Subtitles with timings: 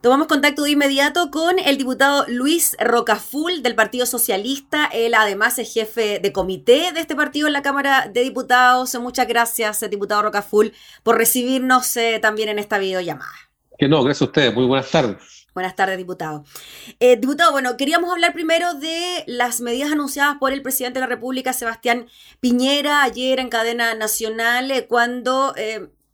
[0.00, 4.88] Tomamos contacto de inmediato con el diputado Luis Rocaful del Partido Socialista.
[4.92, 8.94] Él además es jefe de comité de este partido en la Cámara de Diputados.
[9.00, 10.72] Muchas gracias, diputado Rocaful,
[11.02, 13.32] por recibirnos eh, también en esta videollamada.
[13.76, 14.54] Que no, gracias a ustedes.
[14.54, 15.16] Muy buenas tardes.
[15.52, 16.44] Buenas tardes, diputado.
[17.00, 21.08] Eh, diputado, bueno, queríamos hablar primero de las medidas anunciadas por el presidente de la
[21.08, 22.06] República, Sebastián
[22.38, 25.54] Piñera, ayer en cadena nacional, eh, cuando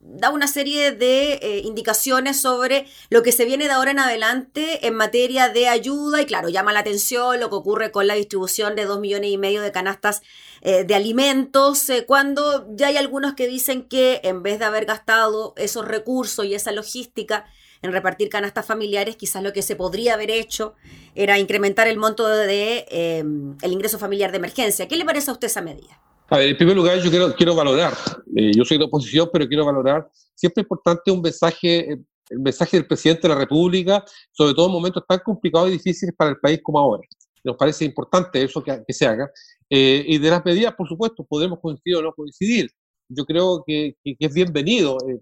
[0.07, 4.85] da una serie de eh, indicaciones sobre lo que se viene de ahora en adelante
[4.87, 8.75] en materia de ayuda y claro, llama la atención lo que ocurre con la distribución
[8.75, 10.21] de dos millones y medio de canastas
[10.61, 14.85] eh, de alimentos, eh, cuando ya hay algunos que dicen que en vez de haber
[14.85, 17.45] gastado esos recursos y esa logística
[17.81, 20.75] en repartir canastas familiares, quizás lo que se podría haber hecho
[21.13, 22.85] era incrementar el monto de
[23.61, 24.87] el ingreso familiar de emergencia.
[24.87, 25.99] ¿Qué le parece a usted esa medida?
[26.27, 27.93] A ver, en primer lugar, yo quiero, quiero valorar,
[28.35, 32.39] eh, yo soy de oposición, pero quiero valorar, siempre es importante un mensaje, eh, el
[32.39, 36.31] mensaje del presidente de la República, sobre todo en momentos tan complicados y difíciles para
[36.31, 37.07] el país como ahora.
[37.43, 39.29] Nos parece importante eso que, que se haga.
[39.69, 42.71] Eh, y de las medidas, por supuesto, podemos coincidir o no coincidir.
[43.07, 45.21] Yo creo que, que, es bienvenido el,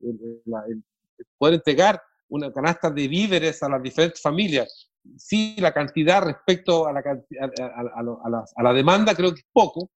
[1.37, 4.89] poder entregar una canasta de víveres a las diferentes familias.
[5.17, 9.91] Sí, la cantidad respecto a la, a, la, a la demanda creo que es poco,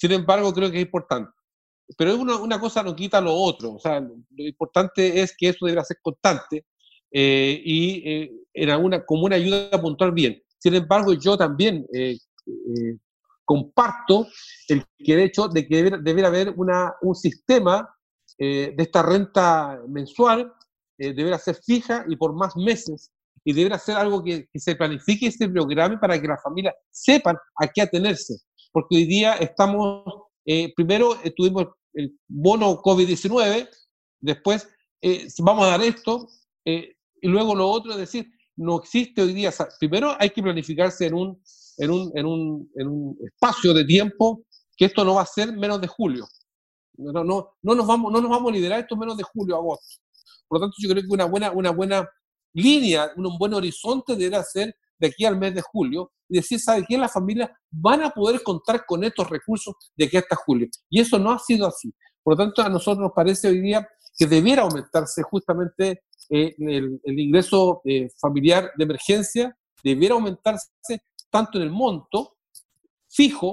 [0.00, 1.30] sin embargo, creo que es importante.
[1.98, 3.74] Pero una, una cosa no quita lo otro.
[3.74, 6.64] O sea, lo importante es que eso deberá ser constante
[7.12, 10.42] eh, y eh, en alguna, como una ayuda puntual bien.
[10.58, 12.16] Sin embargo, yo también eh,
[13.44, 14.26] comparto
[14.68, 17.94] el que de hecho de que debería, haber una, un sistema
[18.38, 20.50] de esta renta mensual,
[20.96, 23.10] deberá ser fija y por más meses,
[23.44, 26.74] y deberá ser algo que, que se planifique y se programe para que las familias
[26.90, 28.36] sepan a qué atenerse
[28.72, 30.04] porque hoy día estamos,
[30.44, 33.68] eh, primero eh, tuvimos el bono COVID-19,
[34.20, 34.68] después
[35.02, 36.28] eh, vamos a dar esto,
[36.64, 41.14] y luego lo otro es decir, no existe hoy día, primero hay que planificarse en
[41.14, 41.42] un,
[41.78, 44.44] en un, en un, en un espacio de tiempo
[44.76, 46.26] que esto no va a ser menos de julio.
[46.96, 50.00] No, no, no, nos vamos, no nos vamos a liderar esto menos de julio, agosto.
[50.46, 52.08] Por lo tanto, yo creo que una buena, una buena
[52.52, 56.84] línea, un buen horizonte deberá ser de aquí al mes de julio y decir, ¿sabe
[56.88, 56.96] qué?
[56.96, 60.68] Las familias van a poder contar con estos recursos de aquí hasta julio.
[60.88, 61.92] Y eso no ha sido así.
[62.22, 67.00] Por lo tanto, a nosotros nos parece hoy día que debiera aumentarse justamente eh, el,
[67.18, 70.68] ingreso eh, familiar de emergencia, debiera aumentarse
[71.30, 72.36] tanto en el monto
[73.08, 73.52] fijo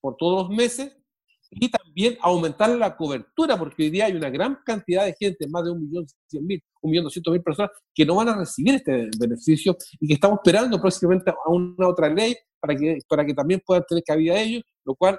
[0.00, 0.96] por todos los meses
[1.92, 5.70] también aumentar la cobertura, porque hoy día hay una gran cantidad de gente, más de
[5.72, 9.10] un millón cien mil, un millón doscientos mil personas, que no van a recibir este
[9.18, 13.60] beneficio y que estamos esperando próximamente a una otra ley para que, para que también
[13.64, 15.18] puedan tener cabida ellos, lo cual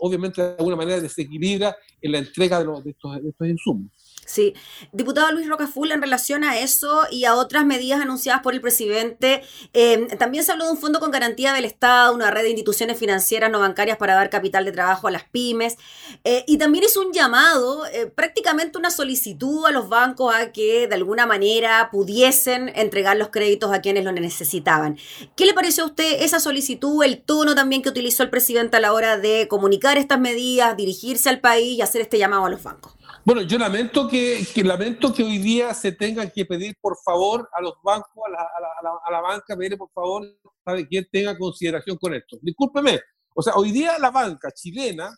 [0.00, 3.90] obviamente de alguna manera desequilibra en la entrega de, estos, insumos.
[4.24, 4.52] Sí,
[4.92, 9.42] diputado Luis Rocaful, en relación a eso y a otras medidas anunciadas por el presidente,
[9.72, 12.98] em, también se habló de un fondo con garantía del Estado, una red de instituciones
[12.98, 15.76] financieras no bancarias para dar capital de trabajo a las pymes,
[16.24, 20.86] eh, y también hizo un llamado, eh, prácticamente una solicitud a los bancos a que
[20.88, 24.98] de alguna manera pudiesen entregar los créditos a quienes lo necesitaban.
[25.36, 28.80] ¿Qué le pareció a usted esa solicitud, el tono también que utilizó el presidente a
[28.80, 32.62] la hora de comunicar estas medidas, dirigirse al país y hacer este llamado a los
[32.62, 32.96] bancos?
[33.24, 37.60] Bueno, yo lamento que, lamento que hoy día se tenga que pedir por favor a
[37.60, 40.26] los bancos, a la, a a banca, pedirle por favor,
[40.64, 42.38] sabe quién tenga consideración con esto.
[42.42, 43.00] Discúlpeme,
[43.34, 45.14] o sea, hoy día la banca chilena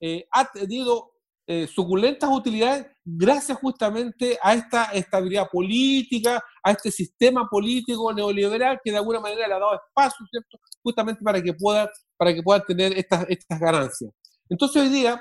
[0.00, 1.12] eh, ha tenido
[1.46, 8.92] eh, suculentas utilidades gracias justamente a esta estabilidad política, a este sistema político neoliberal que
[8.92, 10.58] de alguna manera le ha dado espacio, ¿cierto?
[10.82, 11.90] Justamente para que pueda,
[12.22, 14.12] para que pueda tener estas, estas ganancias.
[14.48, 15.20] Entonces hoy día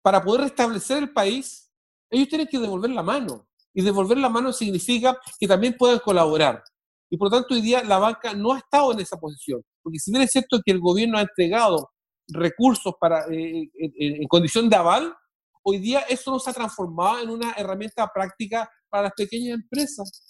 [0.00, 1.70] para poder restablecer el país,
[2.08, 3.46] ellos tienen que devolver la mano.
[3.74, 6.64] Y devolver la mano significa que también puedan colaborar.
[7.10, 9.62] Y por lo tanto, hoy día la banca no ha estado en esa posición.
[9.82, 11.90] Porque si bien es cierto que el gobierno ha entregado
[12.28, 15.14] recursos para, eh, en, condición de aval,
[15.62, 20.26] hoy día eso no se ha transformado en una herramienta práctica para las pequeñas empresas.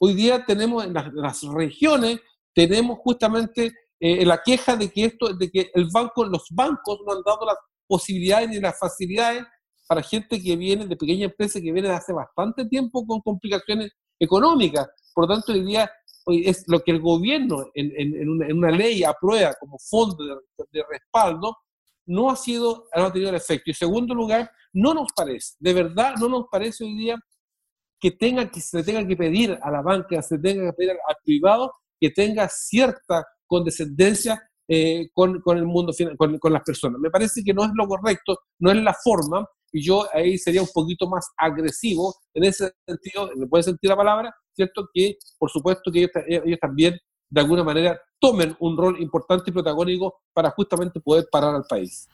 [0.00, 2.18] Hoy día tenemos en las, regiones,
[2.52, 7.12] tenemos justamente eh, la queja de que esto, de que el banco, los bancos no
[7.12, 7.56] han dado las
[7.86, 9.44] posibilidades ni las facilidades
[9.86, 13.92] para gente que viene de pequeña empresa, que viene de hace bastante tiempo con complicaciones
[14.18, 14.88] económicas.
[15.14, 15.90] Por lo tanto, hoy día
[16.26, 20.24] es lo que el gobierno en, en, una, ley aprueba como fondo
[20.72, 21.56] de, respaldo,
[22.06, 23.64] no ha sido, no ha tenido el efecto.
[23.66, 27.18] Y en segundo lugar, no nos parece, de verdad no nos parece hoy día
[28.00, 31.16] que, tenga, que se tenga que pedir a la banca, se tenga que pedir al
[31.24, 37.00] privado que tenga cierta condescendencia eh, con, con, el mundo, con, con, las personas.
[37.00, 40.62] Me parece que no es lo correcto, no es la forma, y yo ahí sería
[40.62, 44.34] un poquito más agresivo en ese sentido, ¿me puede sentir la palabra?
[44.54, 44.88] ¿cierto?
[44.92, 46.96] Que por supuesto que ellos también
[47.30, 52.08] de alguna manera tomen un rol importante y protagónico para justamente poder parar al país.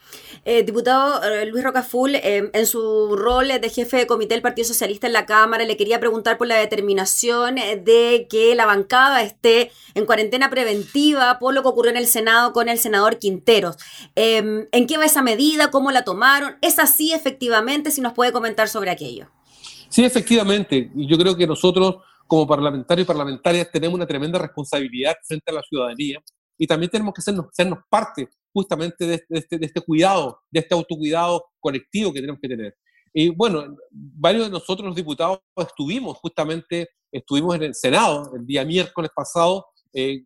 [0.45, 4.67] Eh, diputado eh, Luis Rocaful, eh, en su rol de jefe de comité del Partido
[4.67, 9.71] Socialista en la Cámara, le quería preguntar por la determinación de que la bancada esté
[9.95, 13.77] en cuarentena preventiva por lo que ocurrió en el Senado con el senador Quinteros.
[14.17, 15.71] Em, ¿En qué va esa medida?
[15.71, 16.57] ¿Cómo la tomaron?
[16.61, 17.93] ¿Es así efectivamente?
[17.93, 19.29] Si nos puede comentar sobre aquello.
[19.89, 20.91] Sí, efectivamente.
[20.95, 21.97] Yo creo que nosotros
[22.31, 26.23] como parlamentarios y parlamentarias tenemos una tremenda responsabilidad frente a la ciudadanía
[26.57, 30.73] y también tenemos que sernos, sernos parte justamente de este, de este, cuidado, de este
[30.73, 32.77] autocuidado colectivo que tenemos que tener.
[33.13, 38.65] Y bueno, varios de nosotros los diputados estuvimos justamente, estuvimos en el Senado el día
[38.65, 40.23] miércoles pasado, eh,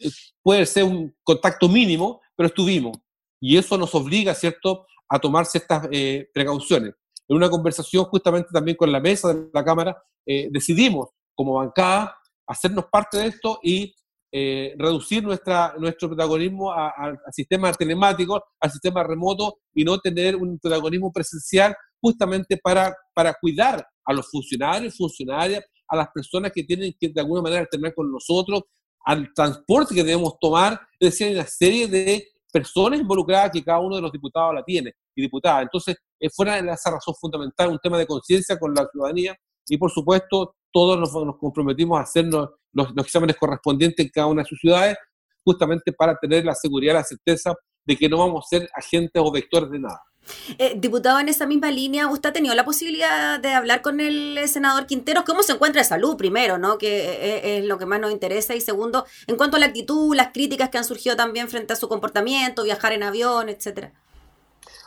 [0.00, 0.10] eh,
[0.42, 2.96] puede ser un contacto mínimo, pero estuvimos.
[3.40, 6.94] Y eso nos obliga, ¿cierto?, a tomar ciertas eh, precauciones.
[7.28, 10.02] En una conversación justamente también con la mesa de la Cámara,
[10.50, 11.08] decidimos
[11.38, 12.18] como bancada,
[12.48, 13.94] hacernos parte de esto y
[14.32, 20.58] eh, reducir nuestra, nuestro protagonismo al sistema telemático, al sistema remoto y no tener un
[20.58, 26.92] protagonismo presencial justamente para, para cuidar a los funcionarios, funcionarias, a las personas que tienen
[26.98, 28.62] que de alguna manera tener con nosotros,
[29.04, 33.78] al transporte que debemos tomar, es decir, hay una serie de personas involucradas que cada
[33.78, 35.62] uno de los diputados la tiene y diputadas.
[35.62, 39.36] Entonces, eh, fuera de esa razón fundamental, un tema de conciencia con la ciudadanía
[39.68, 44.48] y, por supuesto, todos nos, comprometimos a hacernos los, exámenes correspondientes en cada una de
[44.48, 44.96] sus ciudades,
[45.44, 47.54] justamente para tener la seguridad, la certeza
[47.84, 50.02] de que no vamos a ser agentes o vectores de nada.
[50.58, 54.38] Eh, diputado, en esa misma línea, ¿usted ha tenido la posibilidad de hablar con el
[54.46, 55.24] senador Quintero?
[55.24, 56.78] ¿Cómo se encuentra de salud, primero, ¿no?
[56.78, 58.54] que eh, eh, es, lo que más nos interesa?
[58.54, 61.76] Y segundo, en cuanto a la actitud, las críticas que han surgido también frente a
[61.76, 63.92] su comportamiento, viajar en avión, etcétera.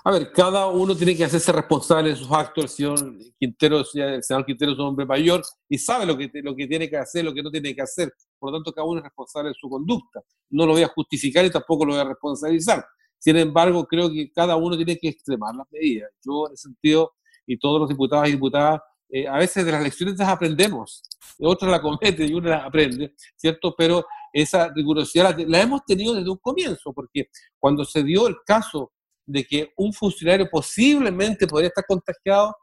[0.04, 2.64] A ver, cada uno tiene que hacerse responsable de sus actos.
[2.64, 6.56] El señor Quintero, el senador Quintero es un hombre mayor y sabe lo que, lo
[6.56, 8.12] que tiene que hacer, lo que no tiene que hacer.
[8.40, 10.22] Por lo tanto, cada uno es responsable de su conducta.
[10.50, 12.84] No lo voy a justificar y tampoco lo voy a responsabilizar.
[13.20, 16.10] Sin embargo, creo que cada uno tiene que extremar las medidas.
[16.26, 17.14] Yo, en ese sentido,
[17.46, 21.04] y todos los diputados y diputadas, eh, a veces de las lecciones las aprendemos,
[21.40, 23.76] otros la cometen y uno las aprende, ¿cierto?
[23.78, 28.38] Pero esa rigurosidad la, la hemos tenido desde un comienzo, porque cuando se dio el
[28.44, 28.91] caso
[29.26, 32.56] de que un funcionario posiblemente podría estar contagiado,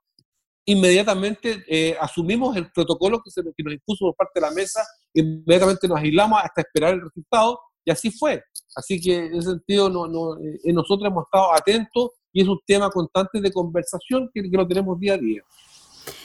[0.66, 4.84] inmediatamente eh, asumimos el protocolo que, se, nos impuso por parte de la mesa,
[5.14, 8.42] inmediatamente nos aislamos hasta esperar el resultado, y así fue.
[8.76, 12.60] Así que en ese sentido no, no, eh, nosotros hemos estado atentos y es un
[12.66, 15.42] tema constante de conversación que lo tenemos día a día.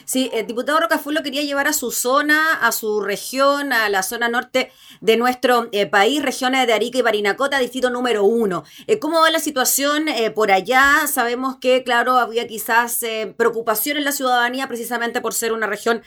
[0.06, 4.04] Sí, el diputado Rocaful lo quería llevar a su zona, a su región, a la
[4.04, 4.72] zona norte
[5.02, 8.64] de nuestro eh, país, regiones de Arica y Parinacota, distrito número uno.
[8.88, 11.08] Eh, ¿Cómo va la situación eh, por allá?
[11.08, 13.02] Sabemos que, claro, había quizás
[13.38, 16.02] preocupación en la ciudadanía precisamente por ser una región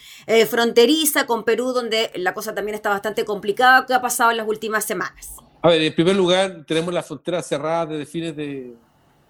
[0.49, 3.87] fronteriza con Perú, donde la cosa también está bastante complicada.
[3.87, 5.37] ¿Qué ha pasado en las últimas semanas?
[5.62, 8.75] A ver, en primer lugar, tenemos la frontera cerrada desde fines de,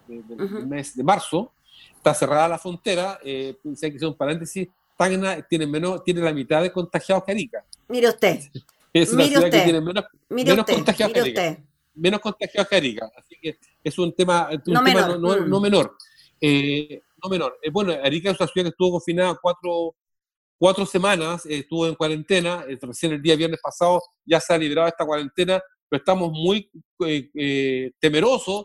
[0.06, 1.52] del mes de marzo
[1.96, 6.62] está cerrada la frontera, eh, hay que un paréntesis, Tacna tiene, menos, tiene la mitad
[6.62, 7.64] de contagiados que Arica.
[7.88, 8.40] Mire usted.
[8.92, 11.62] Es una ciudad que tiene menos, menos contagiados que Arica.
[11.94, 13.10] Menos contagiados que Arica.
[13.14, 15.46] Así que es un tema, no, menor.
[15.46, 15.96] No, menor.
[16.40, 17.58] Eh, no menor.
[17.60, 19.94] Eh, bueno, Arica es una ciudad que estuvo confinada cuatro,
[20.58, 24.88] cuatro semanas, eh, estuvo en cuarentena, recién el día viernes pasado ya se ha liberado
[24.88, 25.60] esta cuarentena,
[25.90, 26.70] pero estamos muy
[28.00, 28.64] temerosos,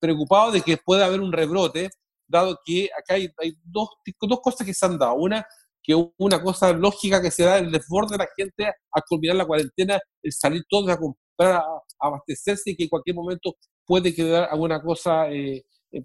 [0.00, 1.90] preocupados de que pueda haber un rebrote
[2.26, 3.28] dado que acá hay,
[3.64, 3.88] dos,
[4.20, 5.14] dos cosas que se han dado.
[5.14, 5.46] Una,
[5.82, 9.46] que una cosa lógica que se da el desborde de la gente al culminar la
[9.46, 11.64] cuarentena, el salir todos a comprar, a,
[12.00, 13.54] abastecerse y que en cualquier momento
[13.84, 16.04] puede quedar alguna cosa, eh, eh,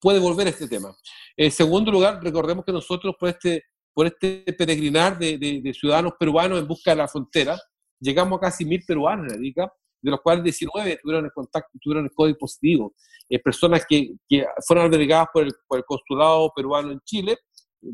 [0.00, 0.94] puede volver a este tema.
[1.36, 6.58] En segundo lugar, recordemos que nosotros por este, por este peregrinar de, de, ciudadanos peruanos
[6.58, 7.56] en busca de la frontera,
[8.00, 9.72] llegamos a casi mil peruanos en Arica,
[10.04, 12.94] de los cuales 19 tuvieron el contacto, tuvieron el código positivo.
[13.28, 17.38] Eh, personas que, que, fueron albergadas por el, por el, consulado peruano en Chile,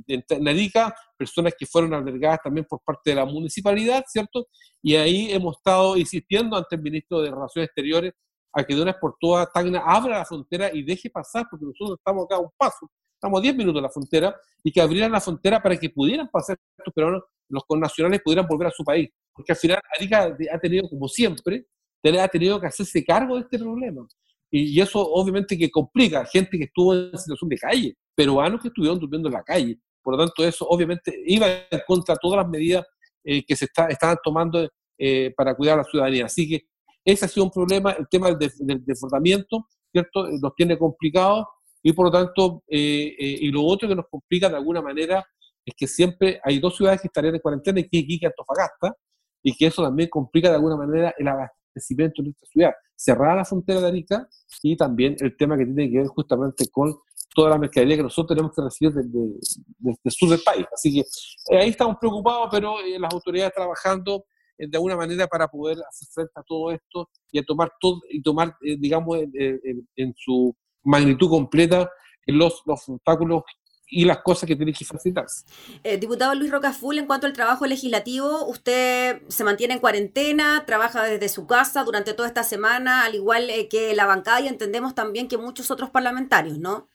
[0.09, 4.49] en Arica, personas que fueron albergadas también por parte de la municipalidad, ¿cierto?
[4.83, 8.13] Y ahí hemos estado insistiendo ante el ministro de Relaciones Exteriores
[8.53, 11.65] a que de una vez por todas Tacna abra la frontera y deje pasar, porque
[11.65, 14.81] nosotros estamos acá a un paso, estamos a 10 minutos de la frontera, y que
[14.81, 18.83] abrieran la frontera para que pudieran pasar estos peruanos, los connacionales pudieran volver a su
[18.83, 19.09] país.
[19.33, 21.67] Porque al final Arica ha tenido, como siempre,
[22.03, 24.07] ha tenido que hacerse cargo de este problema.
[24.51, 26.25] Y, eso obviamente que complica.
[26.27, 29.79] Gente que estuvo en situación de calle, peruanos que estuvieron durmiendo en la calle.
[30.03, 32.85] Por lo tanto, eso obviamente iba en contra de todas las medidas
[33.25, 36.27] eh, que se está, estaban tomando eh, para cuidar a la ciudadanía.
[36.27, 36.67] Así que
[37.05, 40.27] ese ha sido un problema, el tema del, desbordamiento, ¿cierto?
[40.27, 41.47] Eh, nos tiene complicados
[41.83, 45.25] y por lo tanto, y lo otro que nos complica de alguna manera
[45.65, 48.95] es que siempre hay dos ciudades que estarían en cuarentena, y que y Antofagasta,
[49.43, 52.73] y que eso también complica de alguna manera el abastecimiento en esta ciudad.
[52.95, 54.29] Cerrada la frontera de Arica
[54.63, 56.95] y también el tema que tiene que ver justamente con
[57.35, 60.67] toda la mercadería que nosotros tenemos que recibir desde, el sur del país.
[60.73, 64.25] Así que eh, ahí estamos preocupados, pero eh, las autoridades trabajando
[64.59, 68.01] eh, de alguna manera para poder hacer frente a todo esto y a tomar todo
[68.11, 71.89] y tomar, digamos, en, su magnitud completa
[72.27, 73.43] los, los obstáculos
[73.91, 75.45] y las cosas que tienen que facilitarse.
[75.99, 81.29] diputado Luis Rocaful, en cuanto al trabajo legislativo, usted se mantiene en cuarentena, trabaja desde
[81.29, 85.37] su casa durante toda esta semana, al igual que la bancada y entendemos también que
[85.37, 86.89] muchos otros parlamentarios, ¿no?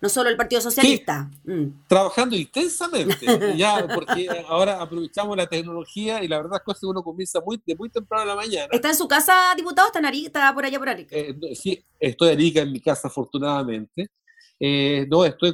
[0.00, 1.30] no solo el Partido Socialista.
[1.44, 1.86] Mm.
[1.88, 3.16] Trabajando intensamente,
[3.56, 7.74] ya, porque ahora aprovechamos la tecnología y la verdad es que uno comienza muy, de
[7.74, 8.68] muy temprano en la mañana.
[8.70, 9.88] ¿Está en su casa, diputado?
[9.88, 11.16] ¿Está, en Arica, está por allá por Arica?
[11.16, 14.10] Eh, sí, estoy en Arica en mi casa, afortunadamente.
[14.58, 15.52] Eh, no, estoy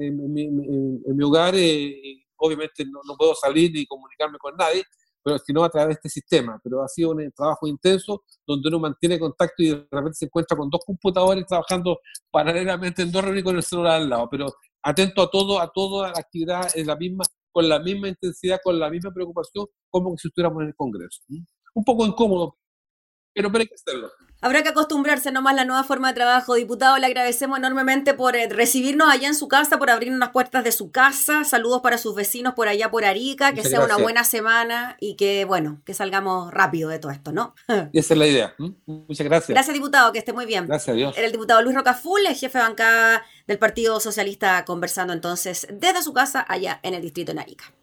[0.00, 4.82] en, mi, hogar, eh, obviamente no, no, puedo salir ni comunicarme con nadie,
[5.22, 6.60] pero sino a través de este sistema.
[6.62, 10.56] Pero ha sido un trabajo intenso donde uno mantiene contacto y de repente se encuentra
[10.56, 14.46] con dos computadores trabajando paralelamente en dos reuniones con el celular al lado, pero
[14.82, 18.78] atento a todo, a toda la actividad en la misma, con la misma intensidad, con
[18.78, 21.22] la misma preocupación, como si estuviéramos en el Congreso.
[21.74, 22.56] Un poco incómodo,
[23.32, 24.10] pero, pero hay que hacerlo.
[24.42, 26.54] Habrá que acostumbrarse nomás a la nueva forma de trabajo.
[26.54, 30.64] Diputado, le agradecemos enormemente por eh, recibirnos allá en su casa, por abrirnos las puertas
[30.64, 31.44] de su casa.
[31.44, 35.44] Saludos para sus vecinos por allá por Arica, que sea una buena semana y que,
[35.44, 37.54] bueno, que salgamos rápido de todo esto, ¿no?
[37.92, 38.54] esa es la idea.
[38.86, 39.50] Muchas gracias.
[39.50, 40.66] Gracias, diputado, que esté muy bien.
[40.66, 41.18] Gracias a Dios.
[41.18, 46.02] Era el diputado Luis Rocaful, el jefe de bancada del Partido Socialista, conversando entonces desde
[46.02, 47.74] su casa allá en el distrito de Arica.